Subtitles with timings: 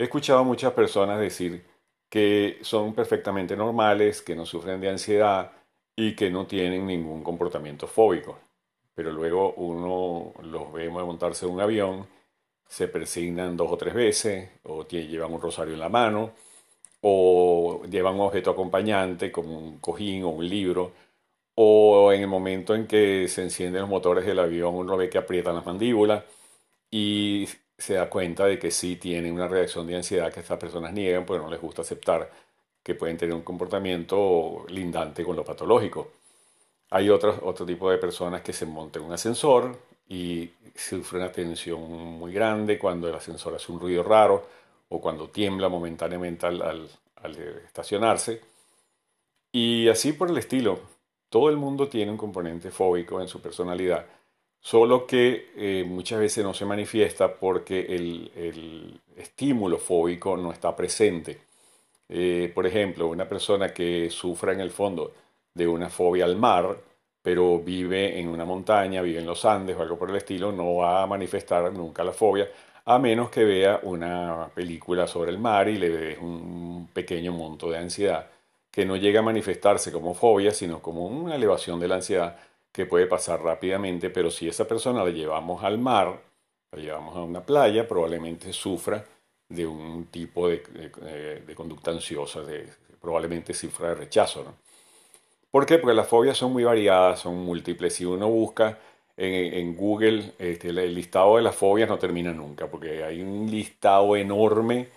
[0.00, 1.62] He escuchado a muchas personas decir
[2.08, 5.52] que son perfectamente normales, que no sufren de ansiedad
[5.94, 8.38] y que no tienen ningún comportamiento fóbico.
[8.94, 12.06] Pero luego uno los ve montarse en un avión,
[12.66, 16.30] se persignan dos o tres veces, o llevan un rosario en la mano,
[17.02, 20.92] o llevan un objeto acompañante como un cojín o un libro,
[21.56, 25.18] o en el momento en que se encienden los motores del avión uno ve que
[25.18, 26.24] aprietan las mandíbulas
[26.90, 27.46] y
[27.80, 31.24] se da cuenta de que sí tienen una reacción de ansiedad que estas personas niegan
[31.24, 32.30] porque no les gusta aceptar
[32.82, 36.12] que pueden tener un comportamiento lindante con lo patológico.
[36.90, 41.32] Hay otro, otro tipo de personas que se montan en un ascensor y sufren una
[41.32, 44.46] tensión muy grande cuando el ascensor hace un ruido raro
[44.88, 46.88] o cuando tiembla momentáneamente al
[47.66, 48.40] estacionarse.
[49.52, 50.80] Y así por el estilo.
[51.28, 54.04] Todo el mundo tiene un componente fóbico en su personalidad
[54.60, 61.38] solo que eh, muchas veces no se manifiesta porque el, estímulo fóbico no está presente.
[62.08, 65.12] Eh, por ejemplo, una persona que sufra en el fondo
[65.54, 66.76] de una fobia al mar,
[67.22, 70.76] pero vive en una montaña, vive en los Andes o algo por el estilo, no
[70.76, 72.48] va a manifestar nunca la fobia,
[72.86, 77.70] a menos que vea una película sobre el mar y le dé un pequeño monto
[77.70, 78.30] de ansiedad,
[78.70, 82.36] que no llega a manifestarse como fobia, sino como una elevación de la ansiedad
[82.72, 86.22] que puede pasar rápidamente, pero si esa persona la llevamos al mar,
[86.72, 89.04] la llevamos a una playa, probablemente sufra
[89.48, 90.62] de un tipo de,
[91.54, 92.68] conducta ansiosa, de,
[93.00, 94.44] probablemente sufra de rechazo.
[94.44, 94.54] ¿no?
[95.50, 95.78] ¿Por qué?
[95.78, 97.94] Porque las fobias son muy variadas, son múltiples.
[97.94, 98.78] Si uno busca
[99.16, 104.16] en, Google, este, el listado de las fobias no termina nunca, porque hay un listado
[104.16, 104.88] enorme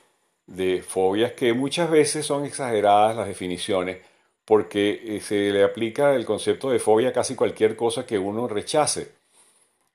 [0.45, 3.97] de fobias que muchas veces son exageradas las definiciones
[4.45, 8.47] porque eh, se le aplica el concepto de fobia a casi cualquier cosa que uno
[8.47, 9.11] rechace.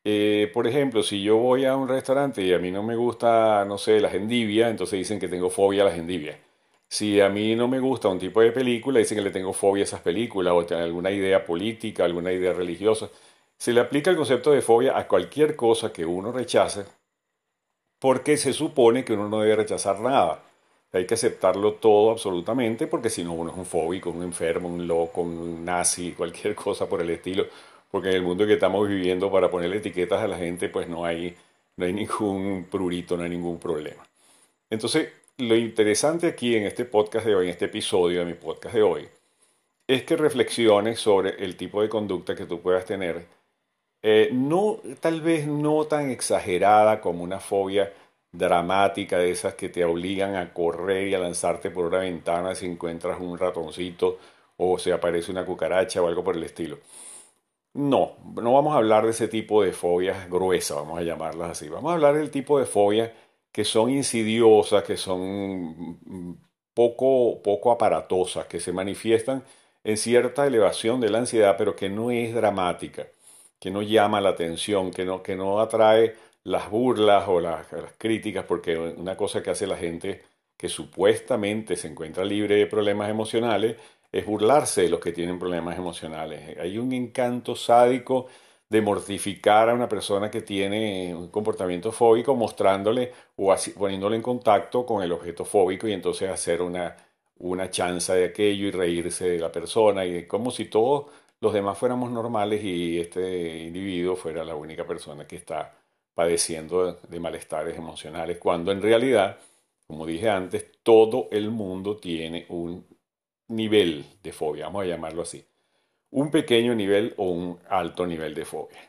[0.04, 3.64] Eh, por ejemplo, si yo voy a un restaurante y a mí no me gusta,
[3.66, 6.38] no sé, la endivia, entonces dicen que tengo fobia a las endivias.
[6.88, 9.82] Si a mí no me gusta un tipo de película, dicen que le tengo fobia
[9.82, 13.10] a esas películas o alguna idea política, alguna idea religiosa.
[13.58, 16.84] Se le aplica el concepto de fobia a cualquier cosa que uno rechace
[17.98, 20.42] porque se supone que uno no debe rechazar nada.
[20.92, 24.86] Hay que aceptarlo todo absolutamente porque si no uno es un fóbico, un enfermo, un
[24.86, 27.46] loco, un nazi, cualquier cosa por el estilo.
[27.90, 31.04] Porque en el mundo que estamos viviendo para ponerle etiquetas a la gente pues no
[31.04, 31.34] hay,
[31.76, 34.06] no hay ningún prurito, no hay ningún problema.
[34.70, 38.74] Entonces, lo interesante aquí en este podcast de hoy, en este episodio de mi podcast
[38.74, 39.08] de hoy,
[39.86, 43.26] es que reflexiones sobre el tipo de conducta que tú puedas tener.
[44.02, 47.92] Eh, no, tal vez no tan exagerada como una fobia
[48.32, 52.66] dramática de esas que te obligan a correr y a lanzarte por una ventana si
[52.66, 54.18] encuentras un ratoncito
[54.56, 56.78] o se aparece una cucaracha o algo por el estilo.
[57.74, 61.68] No, no vamos a hablar de ese tipo de fobias gruesas, vamos a llamarlas así.
[61.68, 63.10] Vamos a hablar del tipo de fobias
[63.52, 66.38] que son insidiosas, que son
[66.74, 69.44] poco, poco aparatosas, que se manifiestan
[69.84, 73.08] en cierta elevación de la ansiedad, pero que no es dramática,
[73.58, 77.66] que no llama la atención, que no, que no atrae las burlas o las,
[77.98, 80.22] críticas, porque una cosa que hace la gente
[80.56, 83.76] que supuestamente se encuentra libre de problemas emocionales
[84.10, 86.58] es burlarse de los que tienen problemas emocionales.
[86.58, 88.26] Hay un encanto sádico
[88.68, 94.84] de mortificar a una persona que tiene un comportamiento fóbico mostrándole o poniéndole en contacto
[94.84, 96.96] con el objeto fóbico y entonces hacer una,
[97.38, 101.06] una chanza de aquello y reírse de la persona y como si todos
[101.40, 105.77] los demás fuéramos normales y este individuo fuera la única persona que está
[106.18, 109.38] padeciendo de malestares emocionales, cuando en realidad,
[109.86, 112.84] como dije antes, todo el mundo tiene un
[113.46, 115.46] nivel de fobia, vamos a llamarlo así.
[116.10, 118.80] Un pequeño nivel o un alto nivel de fobia.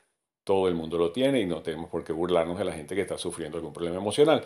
[0.44, 3.02] Todo el mundo lo tiene y no tenemos por qué burlarnos de la gente que
[3.02, 4.44] está sufriendo algún problema emocional.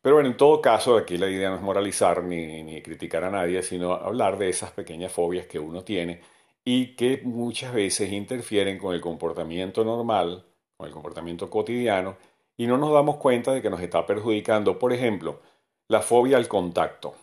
[0.00, 3.32] Pero bueno, en todo caso, aquí la idea no es moralizar ni, ni criticar a
[3.32, 6.20] nadie, sino hablar de esas pequeñas fobias que uno tiene
[6.64, 10.44] y que muchas veces interfieren con el comportamiento normal
[10.84, 12.16] el comportamiento cotidiano
[12.56, 14.78] y no nos damos cuenta de que nos está perjudicando.
[14.78, 15.40] Por ejemplo,
[15.88, 17.14] la fobia al contacto.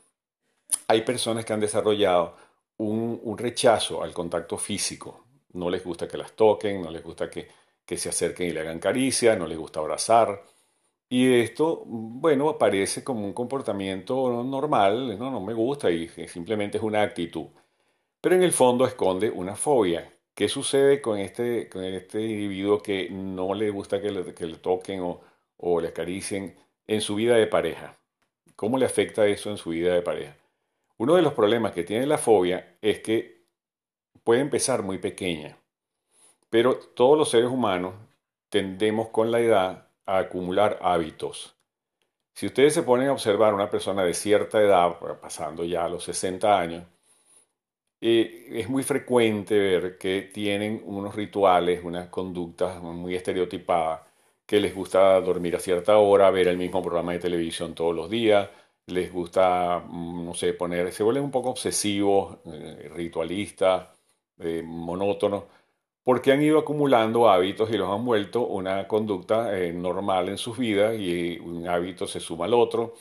[0.87, 2.35] Hay personas que han desarrollado
[2.77, 5.25] un, rechazo al contacto físico.
[5.53, 7.47] No les gusta que las toquen, no les gusta que,
[7.95, 10.43] se acerquen y le hagan caricia, no les gusta abrazar.
[11.09, 16.83] Y esto, bueno, aparece como un comportamiento normal, no, no me gusta y simplemente es
[16.83, 17.47] una actitud.
[18.19, 23.09] Pero en el fondo esconde una fobia ¿Qué sucede con este, con este individuo que
[23.11, 24.23] no le gusta que le,
[24.57, 25.21] toquen o,
[25.57, 26.55] o, le acaricien
[26.87, 27.97] en su vida de pareja?
[28.55, 30.35] ¿Cómo le afecta eso en su vida de pareja?
[30.97, 33.43] Uno de los problemas que tiene la fobia es que
[34.23, 35.57] puede empezar muy pequeña,
[36.49, 37.93] pero todos los seres humanos
[38.49, 41.55] tendemos con la edad a acumular hábitos.
[42.33, 45.89] Si ustedes se ponen a observar a una persona de cierta edad, pasando ya a
[45.89, 46.83] los 60 años,
[48.05, 54.01] eh, es muy frecuente ver que tienen unos rituales, unas conductas muy estereotipadas,
[54.45, 58.09] que les gusta dormir a cierta hora, ver el mismo programa de televisión todos los
[58.09, 58.49] días,
[58.87, 63.87] les gusta, mm, no sé, poner, se vuelven un poco obsesivos, eh, ritualistas,
[64.39, 65.45] eh, monótonos,
[66.03, 70.57] porque han ido acumulando hábitos y los han vuelto una conducta eh, normal en sus
[70.57, 72.95] vidas y un hábito se suma al otro.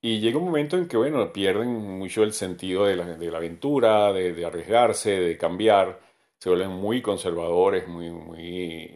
[0.00, 1.68] Y llega un momento en que, bueno, pierden
[1.98, 6.00] mucho el sentido de la, de la aventura, de, arriesgarse, de cambiar,
[6.38, 8.92] se vuelven muy conservadores, muy, muy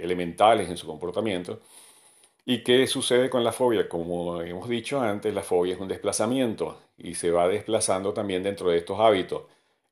[0.00, 1.60] elementales en su comportamiento.
[2.48, 3.88] ¿Y qué sucede con la fobia?
[3.88, 8.70] Como hemos dicho antes, la fobia es un desplazamiento y se va desplazando también dentro
[8.70, 9.42] de estos hábitos.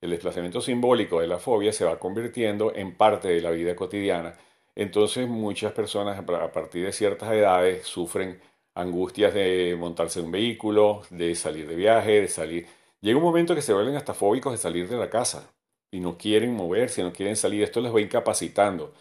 [0.01, 4.37] El desplazamiento simbólico de la fobia se va convirtiendo en parte de la vida cotidiana.
[4.77, 8.41] Entonces muchas personas a partir de ciertas edades sufren
[8.75, 12.67] angustias de montarse en un vehículo, de salir de viaje, de salir...
[13.01, 15.51] Llega un momento que se vuelven hasta fóbicos de salir de la casa
[15.91, 17.63] y no quieren moverse, no quieren salir.
[17.63, 18.93] Esto les va incapacitando.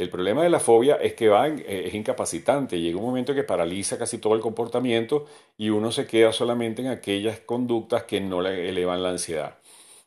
[0.00, 3.42] El problema de la fobia es que va, eh, es incapacitante, llega un momento que
[3.44, 5.26] paraliza casi todo el comportamiento
[5.58, 9.58] y uno se queda solamente en aquellas conductas que no le elevan la ansiedad.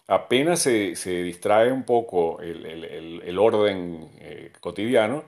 [0.08, 5.26] Apenas se, distrae un poco el, orden eh, cotidiano,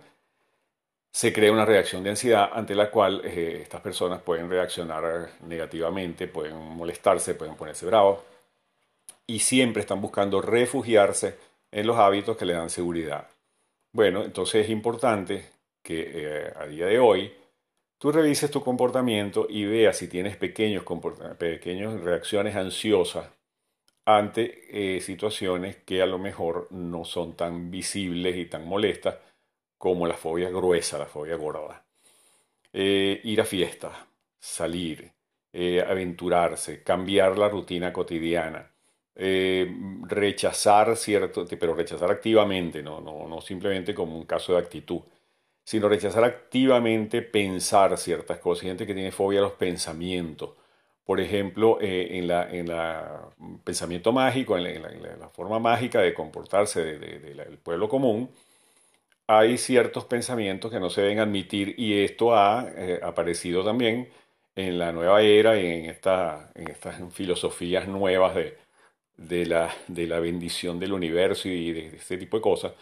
[1.15, 6.27] se crea una reacción de ansiedad ante la cual eh, estas personas pueden reaccionar negativamente,
[6.27, 8.19] pueden molestarse, pueden ponerse bravos
[9.25, 11.38] y siempre están buscando refugiarse
[11.71, 13.29] en los hábitos que le dan seguridad.
[13.94, 15.45] Bueno, entonces es importante
[15.81, 17.33] que eh, a día de hoy
[17.97, 20.83] tú revises tu comportamiento y veas si tienes pequeños
[21.39, 23.29] pequeñas reacciones ansiosas
[24.03, 29.15] ante eh, situaciones que a lo mejor no son tan visibles y tan molestas
[29.77, 31.83] como la fobia gruesa, la fobia gorda.
[32.74, 33.95] Eh, ir a fiestas,
[34.39, 35.12] salir,
[35.88, 38.69] aventurarse, cambiar la rutina cotidiana,
[39.16, 39.74] eh,
[40.07, 45.01] rechazar cierto, pero rechazar activamente, no, no, no simplemente como un caso de actitud,
[45.63, 48.63] sino rechazar activamente pensar ciertas cosas.
[48.63, 50.51] Hay gente que tiene fobia a los pensamientos.
[51.06, 53.30] Por ejemplo, eh, en la, en la
[53.63, 54.63] pensamiento mágico, en
[55.19, 58.30] la, forma mágica de comportarse del pueblo común,
[59.27, 64.10] hay ciertos pensamientos que no se deben admitir y esto ha eh, aparecido también
[64.56, 68.57] en la nueva era y en, esta, en estas filosofías nuevas de,
[69.18, 72.74] de la, de la bendición del universo y de, este tipo de cosas,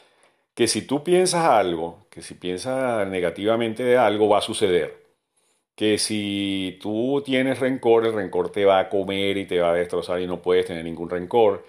[0.55, 5.03] que si tú piensas algo, que si piensas negativamente de algo, va a suceder.
[5.75, 9.73] Que si tú tienes rencor, el rencor te va a comer y te va a
[9.75, 11.65] destrozar y no puedes tener ningún rencor.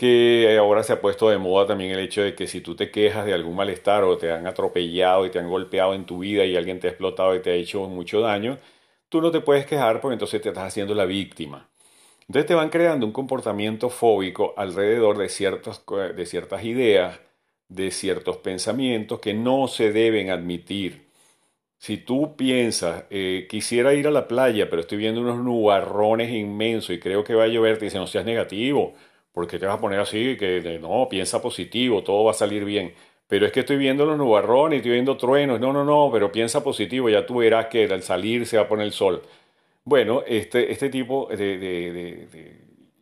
[0.00, 2.90] Que ahora se ha puesto de moda también el hecho de que si tú te
[2.90, 6.46] quejas de algún malestar o te han atropellado y te han golpeado en tu vida
[6.46, 8.56] y alguien te ha explotado y te ha hecho mucho daño,
[9.10, 11.68] tú no te puedes quejar porque entonces te estás haciendo la víctima.
[12.22, 15.24] Entonces te van creando un comportamiento fóbico alrededor de,
[16.14, 17.20] de ciertas ideas,
[17.68, 21.10] de ciertos pensamientos que no se deben admitir.
[21.78, 26.90] Si tú piensas, eh, quisiera ir a la playa, pero estoy viendo unos nubarrones inmensos
[26.96, 28.94] y creo que va a llover, te dicen, no seas negativo,
[29.32, 30.36] porque te vas a poner así?
[30.36, 32.94] Que no, piensa positivo, todo va a salir bien.
[33.28, 35.60] Pero es que estoy viendo los nubarrones, estoy viendo truenos.
[35.60, 38.68] No, no, no, pero piensa positivo, ya tú verás que al salir se va a
[38.68, 39.22] poner el sol.
[39.84, 42.58] Bueno, este, este tipo de,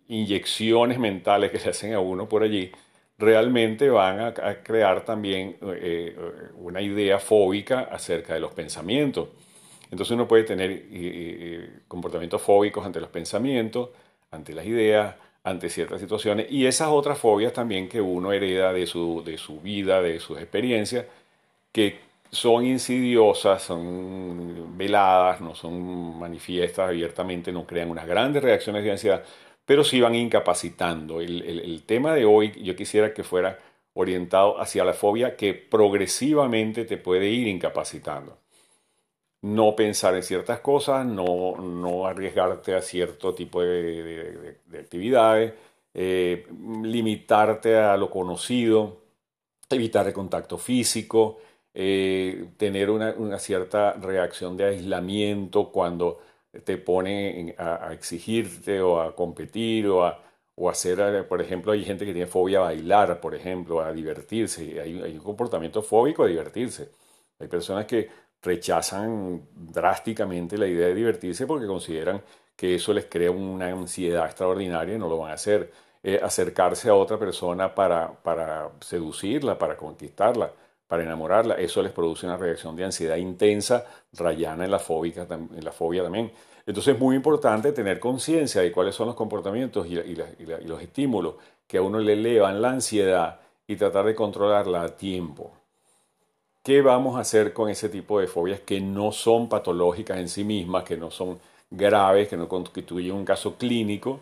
[0.08, 2.70] inyecciones mentales que se hacen a uno por allí
[3.18, 6.16] realmente van a, crear también eh,
[6.56, 9.28] una idea fóbica acerca de los pensamientos.
[9.90, 13.90] Entonces uno puede tener eh, eh, comportamientos fóbicos ante los pensamientos,
[14.30, 15.16] ante las ideas,
[15.48, 19.60] ante ciertas situaciones y esas otras fobias también que uno hereda de su, de su
[19.60, 21.06] vida, de sus experiencias,
[21.72, 22.00] que
[22.30, 29.24] son insidiosas, son veladas, no son manifiestas abiertamente, no crean unas grandes reacciones de ansiedad,
[29.64, 31.20] pero sí van incapacitando.
[31.20, 33.58] El, tema de hoy yo quisiera que fuera
[33.94, 38.38] orientado hacia la fobia que progresivamente te puede ir incapacitando.
[39.42, 45.54] No pensar en ciertas cosas, no, no arriesgarte a cierto tipo de, actividades,
[45.94, 46.46] eh,
[46.82, 48.98] limitarte a lo conocido,
[49.70, 51.38] evitar el contacto físico,
[51.74, 56.20] eh, tener una, cierta reacción de aislamiento cuando
[56.64, 60.20] te pone a, exigirte o a competir o a,
[60.56, 63.92] o hacer, eh, por ejemplo, hay gente que tiene fobia a bailar, por ejemplo, a
[63.92, 64.80] divertirse.
[64.80, 66.90] Hay, hay un comportamiento fóbico a divertirse.
[67.38, 68.08] Hay personas que
[68.42, 72.22] rechazan drásticamente la idea de divertirse porque consideran
[72.56, 75.70] que eso les crea una ansiedad extraordinaria y no lo van a hacer.
[76.02, 80.52] Eh, acercarse a otra persona para, para seducirla, para conquistarla
[80.88, 81.54] para enamorarla.
[81.54, 86.02] Eso les produce una reacción de ansiedad intensa, rayana en la, fóbica, en la fobia
[86.02, 86.32] también.
[86.66, 89.94] Entonces es muy importante tener conciencia de cuáles son los comportamientos y,
[90.64, 91.34] los estímulos
[91.66, 95.52] que a uno le elevan la ansiedad y tratar de controlarla a tiempo.
[96.62, 100.44] ¿Qué vamos a hacer con ese tipo de fobias que no son patológicas en sí
[100.44, 101.38] mismas, que no son
[101.70, 104.20] graves, que no constituyen un caso clínico?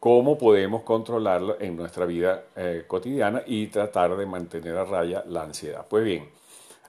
[0.00, 5.42] ¿Cómo podemos controlarlo en nuestra vida eh, cotidiana y tratar de mantener a raya la
[5.44, 5.86] ansiedad?
[5.88, 6.28] Pues bien,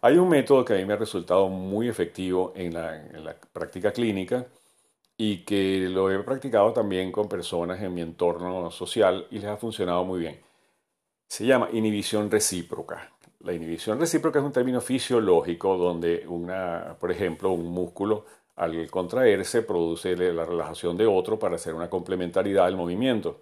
[0.02, 4.46] hay un método que a mí me ha resultado muy efectivo en la práctica clínica,
[5.18, 9.58] y que lo he practicado también con personas en mi entorno social y les ha
[9.58, 10.42] funcionado muy bien.
[11.28, 13.15] Se llama inhibición recíproca.
[13.46, 18.25] La inhibición recíproca es un término fisiológico donde, una, por ejemplo, un músculo
[18.56, 23.42] al contraerse produce la relajación de otro para hacer una complementariedad del movimiento.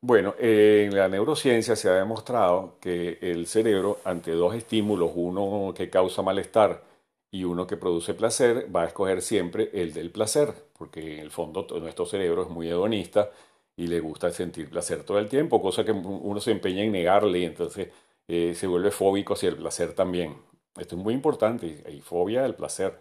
[0.00, 5.88] Bueno, en la neurociencia se ha demostrado que el cerebro, ante dos estímulos, uno que
[5.88, 6.82] causa malestar
[7.30, 11.30] y uno que produce placer va a escoger siempre el del placer, porque en el
[11.30, 13.30] fondo nuestro cerebro es muy hedonista
[13.76, 17.44] y le gusta sentir placer todo el tiempo, cosa que uno se empeña en negarle
[17.44, 17.88] entonces
[18.28, 20.36] eh, se vuelve fóbico hacia el placer también.
[20.76, 23.00] Esto es muy importante, hay fobia del placer.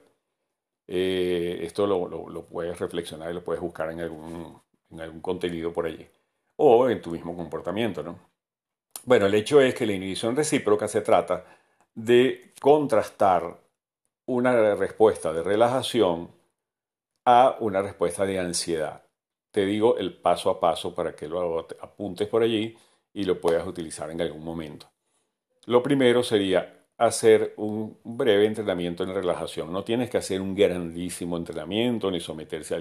[0.88, 5.72] Eh, esto lo, lo, puedes reflexionar y lo puedes buscar en algún, en algún contenido
[5.72, 6.06] por allí
[6.58, 8.20] o en tu mismo comportamiento, ¿no?
[9.06, 11.46] Bueno, el hecho es que la inhibición recíproca se trata
[11.94, 13.60] de contrastar
[14.25, 16.32] una respuesta de relajación
[17.25, 19.03] a una respuesta de ansiedad.
[19.51, 22.77] Te digo el paso a paso para que lo apuntes por allí
[23.13, 24.92] y lo puedas utilizar en algún momento.
[25.65, 29.72] Lo primero sería hacer un breve entrenamiento en relajación.
[29.72, 32.75] No tienes que hacer un grandísimo entrenamiento ni someterse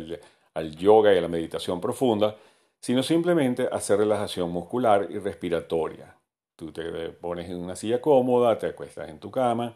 [0.54, 2.36] al, yoga y a la meditación profunda,
[2.80, 6.16] sino simplemente hacer relajación muscular y respiratoria.
[6.56, 9.74] Tú te pones en una silla cómoda, te acuestas en tu cama,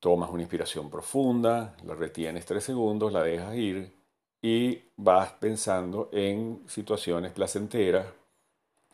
[0.00, 3.92] Tomas una inspiración profunda, la retienes tres segundos, la dejas ir
[4.40, 8.06] y vas pensando en situaciones placenteras.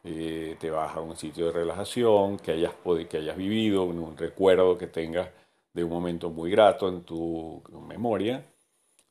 [0.04, 2.74] Eh, te vas a un sitio de relajación que hayas,
[3.08, 5.28] que hayas vivido, un recuerdo que tengas
[5.72, 8.44] de un momento muy grato en tu memoria.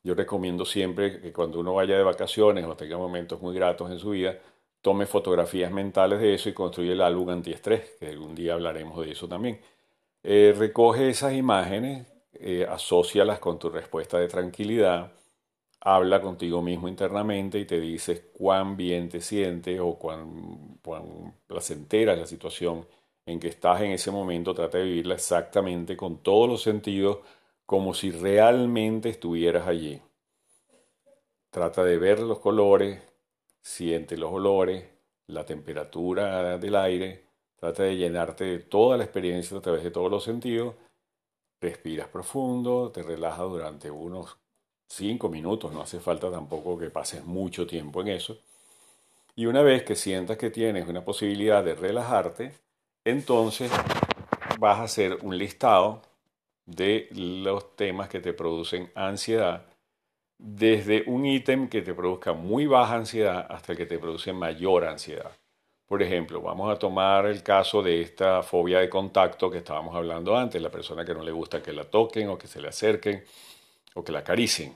[0.04, 3.98] Yo recomiendo siempre que cuando uno vaya de vacaciones o tenga momentos muy gratos en
[3.98, 4.38] su vida,
[4.82, 9.12] tome fotografías mentales de eso y construye el álbum antiestrés, que algún día hablaremos de
[9.12, 9.60] eso también.
[10.22, 15.12] Eh, recoge esas imágenes, eh, asócialas con tu respuesta de tranquilidad,
[15.84, 20.80] habla contigo mismo internamente y te dices cuán bien te sientes o cuán,
[21.46, 22.86] placentera es la situación
[23.26, 24.54] en que estás en ese momento.
[24.54, 27.18] Trata de vivirla exactamente con todos los sentidos,
[27.66, 30.00] como si realmente estuvieras allí.
[31.50, 33.00] Trata de ver los colores,
[33.60, 34.86] siente los olores,
[35.26, 37.24] la temperatura del aire,
[37.64, 40.74] Trata de llenarte de toda la experiencia a través de todos los sentidos.
[41.62, 44.36] Respiras profundo, te relajas durante unos
[44.94, 48.38] 5 minutos, no hace falta tampoco que pases mucho tiempo en eso.
[49.34, 52.52] Y una vez que sientas que tienes una posibilidad de relajarte,
[53.04, 53.72] entonces
[54.60, 56.02] vas a hacer un listado
[56.66, 59.66] de los temas que te producen ansiedad,
[60.38, 64.84] desde un ítem que te produzca muy baja ansiedad hasta el que te produce mayor
[64.84, 65.32] ansiedad.
[65.86, 70.36] Por ejemplo, vamos a tomar el caso de esta fobia de contacto que estábamos hablando
[70.36, 73.24] antes, la persona que no le gusta que la toquen o que se le acerquen
[73.94, 74.74] o que la acaricien.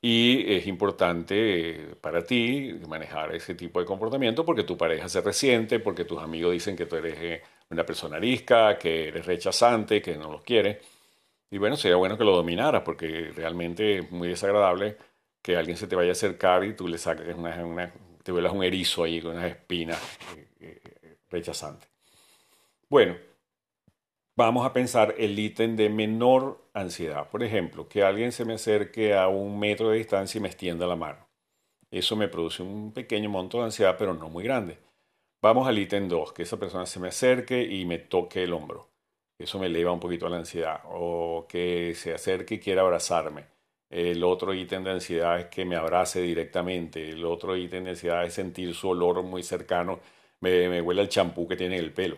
[0.00, 5.78] Y es importante para ti manejar ese tipo de comportamiento porque tu pareja se resiente,
[5.78, 10.16] porque tus amigos dicen que tú eres eh, una persona arisca, que eres rechazante, que
[10.16, 10.78] no los quieres.
[11.50, 14.96] Y bueno, sería bueno que lo dominaras porque realmente es muy desagradable
[15.40, 17.92] que alguien se te vaya a acercar y tú le saques una, una
[18.22, 20.00] te vuelas un erizo ahí con unas espinas
[20.36, 21.88] eh, eh, rechazantes.
[22.88, 23.16] Bueno,
[24.36, 27.28] vamos a pensar el ítem de menor ansiedad.
[27.30, 30.86] Por ejemplo, que alguien se me acerque a un metro de distancia y me extienda
[30.86, 31.28] la mano.
[31.90, 34.78] Eso me produce un pequeño monto de ansiedad, pero no muy grande.
[35.42, 38.88] Vamos al ítem 2, que esa persona se me acerque y me toque el hombro.
[39.38, 40.80] Eso me eleva un poquito la ansiedad.
[40.86, 43.46] O que se acerque y quiera abrazarme.
[43.90, 47.10] El otro ítem de ansiedad es que me abrace directamente.
[47.10, 50.00] El otro ítem de ansiedad es sentir su olor muy cercano.
[50.40, 52.16] Me, me huele el champú que tiene en el pelo.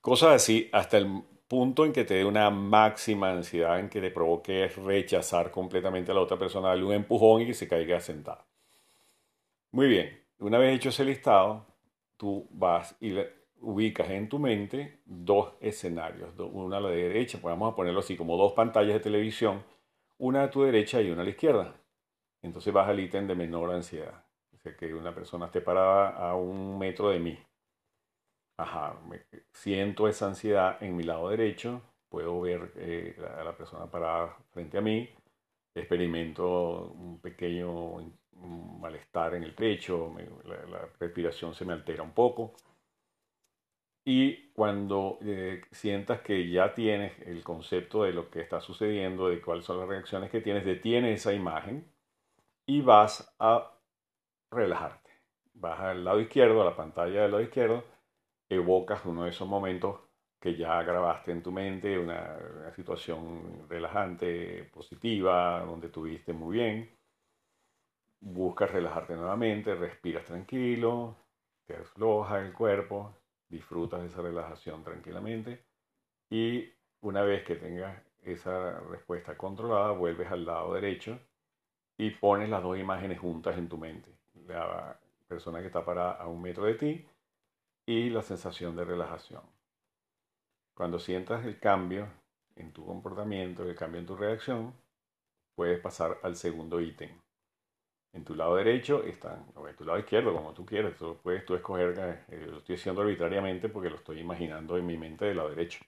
[0.00, 4.10] Cosas así hasta el punto en que te dé una máxima ansiedad, en que te
[4.10, 8.46] provoque rechazar completamente a la otra persona, darle un empujón y que se caiga sentada.
[9.72, 11.66] Muy bien, una vez hecho ese listado,
[12.16, 13.14] tú vas y
[13.60, 18.16] ubicas en tu mente dos escenarios, una a la derecha, pues vamos a ponerlo así
[18.16, 19.64] como dos pantallas de televisión
[20.18, 21.74] una a tu derecha y una a la izquierda.
[22.42, 24.24] Entonces vas al ítem de menor ansiedad.
[24.52, 27.38] O sea, que una persona esté parada a un metro de mí.
[28.56, 29.00] Ajá,
[29.52, 31.82] siento esa ansiedad en mi lado derecho
[32.14, 35.08] puedo ver eh, a la persona parada frente a mí,
[35.74, 37.96] experimento un pequeño
[38.80, 42.54] malestar en el pecho, la, respiración se me altera un poco.
[44.06, 49.40] Y cuando eh, sientas que ya tienes el concepto de lo que está sucediendo, de
[49.40, 51.84] cuáles son las reacciones que tienes, detienes esa imagen
[52.64, 53.72] y vas a
[54.52, 55.10] relajarte.
[55.54, 57.82] Vas al lado izquierdo, a la pantalla del lado izquierdo,
[58.48, 60.00] evocas uno de esos momentos
[60.40, 62.38] que ya grabaste en tu mente, una,
[62.74, 66.90] situación relajante, positiva, donde tuviste muy bien
[68.24, 71.16] buscas relajarte nuevamente, respiras tranquilo,
[71.66, 73.14] te afloja el cuerpo,
[73.48, 75.64] disfrutas de esa relajación tranquilamente
[76.30, 76.72] y
[77.02, 81.18] una vez que tengas esa respuesta controlada, vuelves al lado derecho
[81.98, 84.10] y pones las dos imágenes juntas en tu mente.
[84.46, 84.98] La
[85.28, 87.06] persona que está parada a un metro de ti
[87.86, 89.42] y la sensación de relajación.
[90.74, 92.08] Cuando sientas el cambio
[92.56, 94.74] en tu comportamiento, el cambio en tu reacción,
[95.54, 97.24] puedes pasar al segundo ítem
[98.14, 100.94] en tu lado derecho están, o en tu lado izquierdo, como tú quieras.
[100.96, 104.96] Tú puedes tú escoger, eh, lo estoy haciendo arbitrariamente porque lo estoy imaginando en mi
[104.96, 105.80] mente del lado derecho.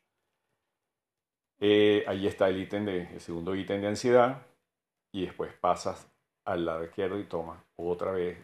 [1.59, 4.45] Eh, ahí está el ítem de, el segundo ítem de ansiedad
[5.13, 6.11] y después pasas
[6.45, 8.37] al lado izquierdo y tomas otra vez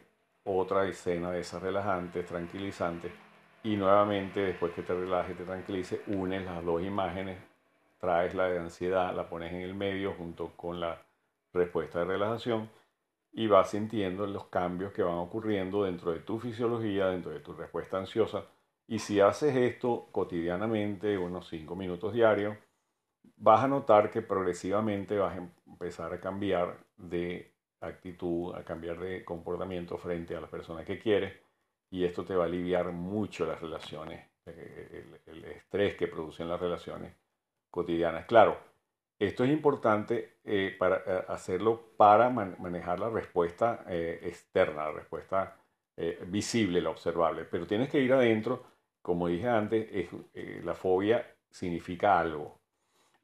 [0.44, 3.12] otra escena de esas relajantes, tranquilizantes
[3.64, 7.38] y nuevamente después que te relajes, te tranquilices, unes las dos imágenes,
[7.98, 11.00] traes la de ansiedad, la pones en el medio junto con la
[11.52, 12.68] respuesta de relajación
[13.32, 17.52] y vas sintiendo los cambios que van ocurriendo dentro de tu fisiología, dentro de tu
[17.54, 18.44] respuesta ansiosa.
[18.86, 22.56] Y si haces esto cotidianamente, unos 5 minutos diarios,
[23.36, 29.24] vas a notar que progresivamente vas a empezar a cambiar de actitud, a cambiar de
[29.24, 31.32] comportamiento frente a la persona que quieres.
[31.92, 36.58] Y esto te va a aliviar mucho las relaciones, el, el estrés que producen las
[36.58, 37.14] relaciones
[37.70, 38.26] cotidianas.
[38.26, 38.58] Claro,
[39.18, 45.56] esto es importante eh, para eh, hacerlo para manejar la respuesta eh, externa, la respuesta
[46.26, 47.44] visible, la observable.
[47.44, 48.64] Pero tienes que ir adentro,
[49.02, 50.08] como dije antes,
[50.64, 52.58] la fobia significa algo.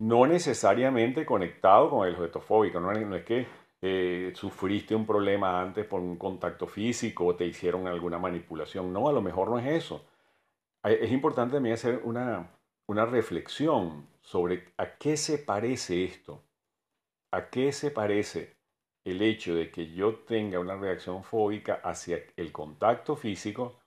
[0.00, 3.46] No necesariamente conectado con el objeto fóbico, no, es que
[4.34, 8.92] sufriste un problema antes por un contacto físico o te hicieron alguna manipulación.
[8.92, 10.04] No, a lo mejor no es eso.
[10.82, 12.50] Es importante también hacer una,
[12.86, 16.42] una reflexión sobre a qué se parece esto,
[17.32, 18.56] a qué se parece
[19.04, 23.80] el hecho de que yo tenga una reacción fóbica hacia el contacto físico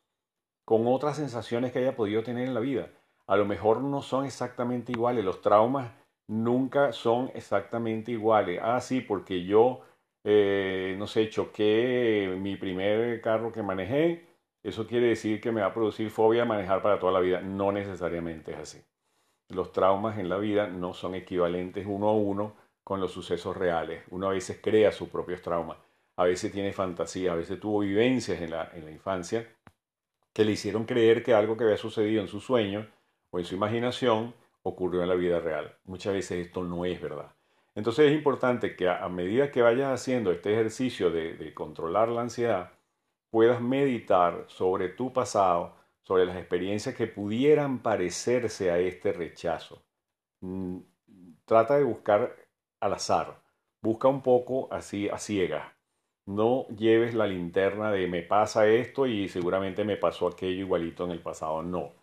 [0.66, 2.90] con otras sensaciones que haya podido tener en la vida.
[3.28, 5.92] A lo mejor no son exactamente iguales, los traumas
[6.32, 8.60] nunca son exactamente iguales.
[8.64, 9.82] Ah, sí, porque yo,
[10.24, 14.28] eh, no sé, choqué mi primer carro que manejé,
[14.64, 17.42] eso quiere decir que me va a producir fobia manejar para toda la vida.
[17.42, 18.82] No necesariamente es así
[19.52, 24.04] los traumas en la vida no son equivalentes uno a uno con los sucesos reales.
[24.10, 25.78] Uno a veces crea sus propios traumas,
[26.18, 29.48] a veces tiene fantasía, a veces tuvo vivencias en la, en la infancia
[30.34, 32.88] que le hicieron creer que algo que había sucedido en su sueño
[33.32, 35.76] o en su imaginación ocurrió en la vida real.
[35.86, 37.34] Muchas veces esto no es verdad.
[37.76, 42.22] Entonces es importante que a, medida que vayas haciendo este ejercicio de, de controlar la
[42.22, 42.72] ansiedad,
[43.30, 49.82] puedas meditar sobre tu pasado, sobre las experiencias que pudieran parecerse a este rechazo.
[50.42, 50.80] Mm,
[51.46, 52.36] trata de buscar
[52.82, 53.42] al azar,
[53.82, 55.72] busca un poco así a ciegas.
[56.26, 61.12] No lleves la linterna de me pasa esto y seguramente me pasó aquello igualito en
[61.12, 61.64] el pasado.
[61.64, 61.94] No.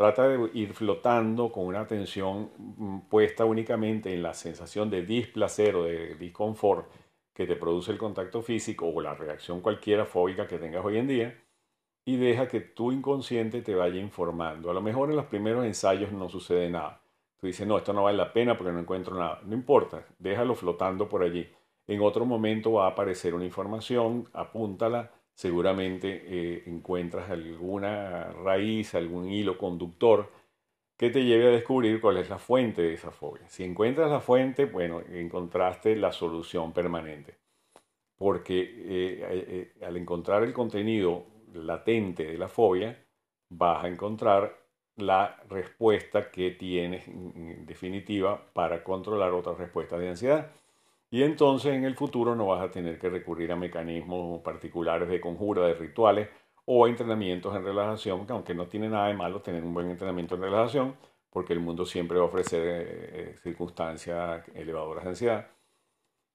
[0.00, 5.76] Trata de ir flotando con una atención mm, puesta únicamente en la sensación de displacer
[5.76, 6.86] o de disconfort
[7.34, 11.06] que te produce el contacto físico o la reacción cualquiera fóbica que tengas hoy en
[11.06, 11.38] día
[12.06, 14.70] y deja que tu inconsciente te vaya informando.
[14.70, 17.02] A lo mejor en los primeros ensayos no sucede nada.
[17.38, 19.42] Tú dices, no, esto no vale la pena porque no encuentro nada.
[19.44, 21.46] No importa, déjalo flotando por allí.
[21.86, 29.30] En otro momento va a aparecer una información, apúntala, seguramente eh, encuentras alguna raíz, algún
[29.30, 30.30] hilo conductor
[30.98, 33.48] que te lleve a descubrir cuál es la fuente de esa fobia.
[33.48, 37.38] Si encuentras la fuente, bueno, encontraste la solución permanente.
[38.18, 41.24] Porque eh, eh, al encontrar el contenido
[41.54, 43.02] latente de la fobia,
[43.48, 44.54] vas a encontrar
[44.96, 50.52] la respuesta que tienes en definitiva para controlar otras respuestas de ansiedad.
[51.10, 55.20] Y entonces en el futuro no vas a tener que recurrir a mecanismos particulares de
[55.20, 56.28] conjura, de rituales
[56.64, 59.90] o a entrenamientos en relajación, que aunque no tiene nada de malo tener un buen
[59.90, 60.96] entrenamiento en relajación,
[61.30, 65.50] porque el mundo siempre va a ofrecer eh, eh, circunstancias elevadoras de ansiedad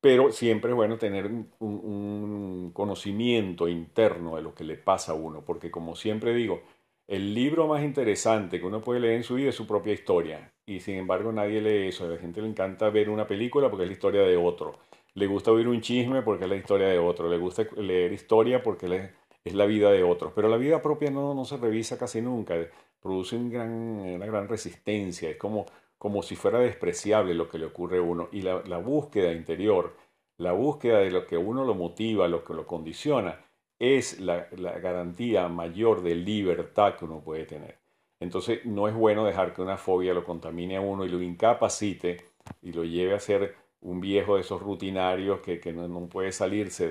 [0.06, 1.26] pero siempre es bueno tener
[1.58, 6.62] un, conocimiento interno de lo que le pasa a uno, porque como siempre digo,
[7.08, 10.54] el libro más interesante que uno puede leer en su vida es su propia historia.
[10.66, 12.06] Y sin embargo nadie lee eso.
[12.06, 14.80] A la gente le encanta ver una película porque es la historia de otro.
[15.14, 17.30] Le gusta oír un chisme porque es la historia de otro.
[17.30, 19.12] Le gusta leer historia porque
[19.44, 20.34] es la vida de otros.
[20.36, 22.56] Pero la vida propia no, no se revisa casi nunca.
[23.00, 25.30] Produce gran, una gran resistencia.
[25.30, 25.66] Es como,
[25.98, 28.30] como si fuera despreciable lo que le ocurre a uno.
[28.32, 29.96] Y la búsqueda interior,
[30.38, 33.46] la búsqueda de lo que uno lo motiva, lo que lo condiciona,
[33.80, 34.48] es la,
[34.82, 37.78] garantía mayor de libertad que uno puede tener.
[38.20, 42.18] Entonces no es bueno dejar que una fobia lo contamine a uno y lo incapacite
[42.62, 46.88] y lo lleve a ser un viejo de esos rutinarios que, no, puede salirse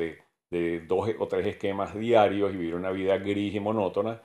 [0.51, 4.23] de, dos o tres esquemas diarios y vivir una vida gris y monótona.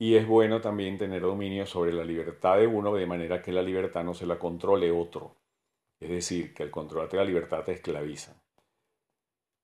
[0.00, 3.62] Y es bueno también tener dominio sobre la libertad de uno de manera que la
[3.62, 5.36] libertad no se la controle otro.
[6.00, 8.40] Es decir, que el controlarte la libertad te esclaviza.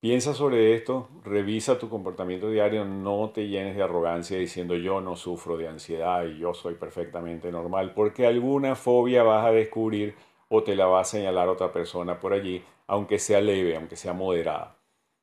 [0.04, 5.16] Piensa sobre esto, revisa tu comportamiento diario, no te llenes de arrogancia diciendo yo no
[5.16, 10.14] sufro de ansiedad y yo soy perfectamente normal, porque alguna fobia vas a descubrir
[10.50, 14.12] o te la va a señalar otra persona por allí, aunque sea leve, aunque sea
[14.12, 14.76] moderada.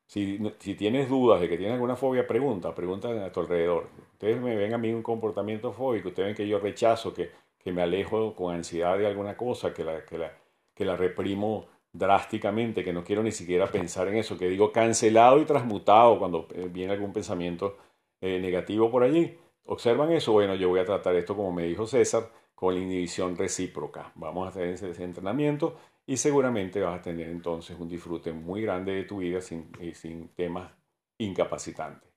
[0.08, 0.40] Si,
[0.76, 3.88] tienes dudas de que tienes alguna fobia, pregunta, pregunta a tu alrededor.
[4.14, 7.72] Ustedes me ven a mí un comportamiento fóbico, ustedes ven que yo rechazo, que, que
[7.72, 10.36] me alejo con ansiedad de alguna cosa, que la, que la,
[10.74, 15.40] que la reprimo drásticamente, que no quiero ni siquiera pensar en eso, que digo cancelado
[15.40, 17.78] y transmutado cuando eh, viene algún pensamiento
[18.22, 19.38] eh, negativo por allí.
[19.66, 20.32] ¿Observan eso?
[20.32, 24.12] Bueno, yo voy a tratar esto como me dijo César, con la inhibición recíproca.
[24.16, 28.94] Vamos a hacer ese, entrenamiento y seguramente vas a tener entonces un disfrute muy grande
[28.94, 30.72] de tu vida sin, sin temas
[31.18, 32.12] incapacitantes.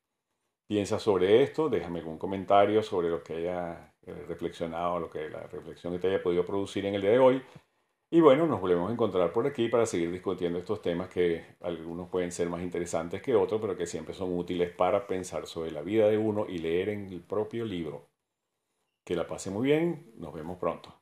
[0.66, 5.46] Piensa sobre esto, déjame algún comentario sobre lo que haya eh, reflexionado, lo que la
[5.46, 7.42] reflexión que te haya podido producir en el día de hoy.
[8.14, 12.08] Y bueno, nos volvemos a encontrar por aquí para seguir discutiendo estos temas que algunos
[12.08, 15.82] pueden ser más interesantes que otros, pero que siempre son útiles para pensar sobre la
[15.82, 18.06] vida de uno y leer en el propio libro.
[19.04, 20.94] Que la pase muy bien, nos vemos pronto.